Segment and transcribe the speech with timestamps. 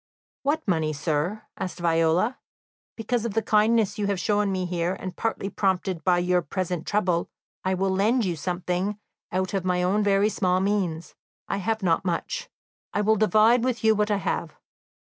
[0.41, 2.39] "What money, sir?" asked Viola.
[2.95, 6.87] "Because of the kindness you have shown me here, and partly prompted by your present
[6.87, 7.29] trouble,
[7.63, 8.97] I will lend you something
[9.31, 11.13] out of my own very small means;
[11.47, 12.49] I have not much.
[12.91, 14.55] I will divide with you what I have.